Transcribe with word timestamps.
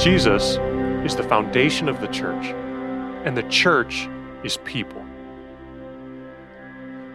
Jesus 0.00 0.56
is 1.04 1.14
the 1.14 1.22
foundation 1.22 1.86
of 1.86 2.00
the 2.00 2.06
church, 2.06 2.46
and 3.26 3.36
the 3.36 3.42
church 3.50 4.08
is 4.42 4.56
people. 4.64 5.04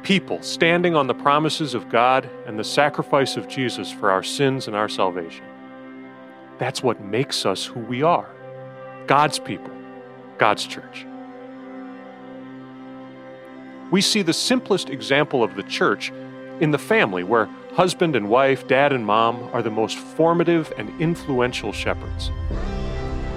People 0.04 0.40
standing 0.44 0.96
on 0.96 1.08
the 1.08 1.16
promises 1.16 1.74
of 1.74 1.90
God 1.90 2.30
and 2.46 2.60
the 2.60 2.64
sacrifice 2.64 3.38
of 3.38 3.48
Jesus 3.48 3.92
for 3.92 4.12
our 4.12 4.22
sins 4.22 4.68
and 4.68 4.76
our 4.76 4.88
salvation. 4.88 5.46
That's 6.60 6.84
what 6.84 7.02
makes 7.02 7.44
us 7.44 7.66
who 7.66 7.80
we 7.80 8.04
are 8.04 8.30
God's 9.08 9.40
people, 9.40 9.74
God's 10.38 10.68
church. 10.68 11.08
We 13.90 14.00
see 14.00 14.22
the 14.22 14.32
simplest 14.32 14.92
example 14.92 15.44
of 15.44 15.56
the 15.56 15.64
church 15.64 16.12
in 16.60 16.70
the 16.70 16.78
family, 16.78 17.24
where 17.24 17.50
husband 17.74 18.16
and 18.16 18.30
wife, 18.30 18.68
dad 18.68 18.94
and 18.94 19.08
mom 19.08 19.50
are 19.54 19.64
the 19.64 19.72
most 19.72 19.98
formative 19.98 20.72
and 20.78 21.02
influential 21.02 21.72
shepherds. 21.72 22.30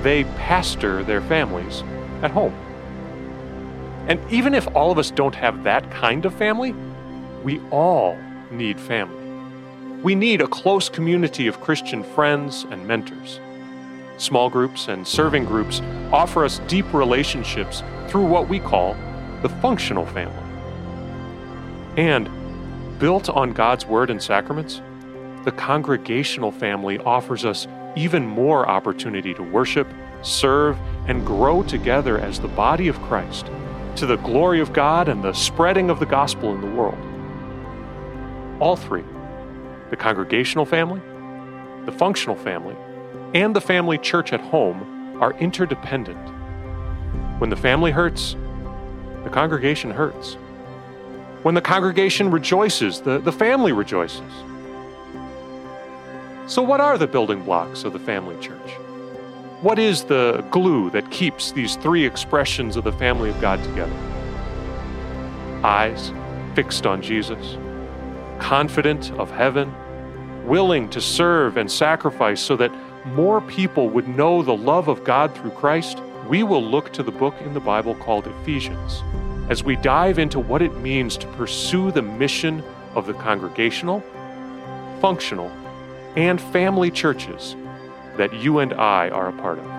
They 0.03 0.25
pastor 0.25 1.03
their 1.03 1.21
families 1.23 1.83
at 2.23 2.31
home. 2.31 2.55
And 4.09 4.21
even 4.31 4.55
if 4.55 4.67
all 4.75 4.91
of 4.91 4.99
us 4.99 5.11
don't 5.11 5.35
have 5.35 5.65
that 5.65 5.91
kind 5.91 6.25
of 6.25 6.35
family, 6.35 6.75
we 7.45 7.61
all 7.71 8.17
need 8.51 8.81
family. 8.81 9.17
We 10.03 10.15
need 10.15 10.41
a 10.41 10.47
close 10.47 10.89
community 10.89 11.47
of 11.47 11.61
Christian 11.61 12.03
friends 12.03 12.65
and 12.71 12.87
mentors. 12.87 13.41
Small 14.17 14.49
groups 14.49 14.89
and 14.89 15.07
serving 15.07 15.45
groups 15.45 15.81
offer 16.13 16.45
us 16.45 16.61
deep 16.69 16.93
relationships 16.95 17.83
through 18.09 18.27
what 18.27 18.49
we 18.49 18.61
call 18.61 18.97
the 19.43 19.49
functional 19.49 20.07
family. 20.07 20.35
And 21.97 22.29
built 22.99 23.29
on 23.29 23.53
God's 23.53 23.87
Word 23.87 24.11
and 24.11 24.23
sacraments, 24.23 24.81
the 25.45 25.53
congregational 25.53 26.51
family 26.51 26.99
offers 26.99 27.45
us 27.45 27.67
even 27.99 28.25
more 28.25 28.69
opportunity 28.69 29.35
to 29.35 29.43
worship, 29.43 29.89
serve, 30.23 30.79
and 31.09 31.27
grow 31.27 31.63
together 31.65 32.19
as 32.19 32.39
the 32.39 32.49
body 32.49 32.87
of 32.87 33.01
Christ 33.03 33.51
to 33.97 34.07
the 34.07 34.17
glory 34.17 34.61
of 34.61 34.73
God 34.73 35.09
and 35.09 35.25
the 35.25 35.33
spreading 35.33 35.91
of 35.91 35.99
the 35.99 36.07
gospel 36.07 36.55
in 36.55 36.61
the 36.61 36.71
world. 36.71 36.99
All 38.61 38.77
three 38.77 39.05
the 39.91 39.97
congregational 39.97 40.67
family, 40.67 41.01
the 41.87 41.93
functional 41.93 42.37
family, 42.37 42.77
and 43.35 43.57
the 43.57 43.61
family 43.61 43.97
church 43.99 44.33
at 44.33 44.41
home 44.41 45.17
are 45.21 45.33
interdependent. 45.39 46.19
When 47.41 47.51
the 47.51 47.57
family 47.57 47.91
hurts, 47.91 48.37
the 49.25 49.31
congregation 49.31 49.91
hurts. 49.91 50.35
When 51.43 51.55
the 51.55 51.63
congregation 51.63 52.31
rejoices, 52.31 53.01
the, 53.01 53.19
the 53.19 53.33
family 53.33 53.73
rejoices. 53.73 54.33
So, 56.49 56.63
what 56.63 56.81
are 56.81 56.97
the 56.97 57.07
building 57.07 57.43
blocks 57.45 57.85
of 57.85 57.93
the 57.93 57.99
family 57.99 58.35
church? 58.41 58.71
What 59.61 59.79
is 59.79 60.05
the 60.05 60.43
glue 60.51 60.89
that 60.93 61.11
keeps 61.11 61.53
these 61.53 61.77
three 61.77 62.07
expressions 62.07 62.77
of 62.77 62.85
the 62.85 62.93
family 62.93 63.29
of 63.29 63.39
God 63.39 63.63
together? 63.63 63.93
Eyes 65.63 66.11
fixed 66.55 66.87
on 66.87 67.03
Jesus, 67.03 67.59
confident 68.39 69.13
of 69.19 69.31
heaven, 69.31 69.75
willing 70.47 70.89
to 70.89 71.03
serve 71.03 71.59
and 71.59 71.71
sacrifice 71.71 72.41
so 72.41 72.57
that 72.57 72.73
more 73.09 73.43
people 73.43 73.91
would 73.91 74.09
know 74.09 74.41
the 74.41 74.57
love 74.57 74.89
of 74.89 75.05
God 75.05 75.37
through 75.37 75.51
Christ, 75.51 76.01
we 76.31 76.45
will 76.45 76.65
look 76.65 76.95
to 76.95 77.03
the 77.03 77.13
book 77.13 77.35
in 77.43 77.53
the 77.53 77.61
Bible 77.61 77.95
called 77.95 78.27
Ephesians 78.27 79.03
as 79.51 79.63
we 79.63 79.77
dive 79.77 80.19
into 80.19 80.41
what 80.41 80.63
it 80.63 80.75
means 80.79 81.19
to 81.19 81.27
pursue 81.33 81.91
the 81.91 82.01
mission 82.01 82.65
of 82.95 83.07
the 83.07 83.13
congregational, 83.13 84.03
functional, 85.03 85.53
and 86.19 86.41
family 86.41 86.91
churches 86.91 87.55
that 88.17 88.35
you 88.35 88.59
and 88.59 88.75
I 88.75 89.09
are 89.11 89.29
a 89.29 89.33
part 89.33 89.61
of. 89.61 89.78